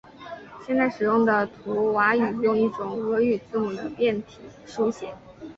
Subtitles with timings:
[0.65, 5.13] 现在使用的图瓦语用一种俄语字母的变体书写。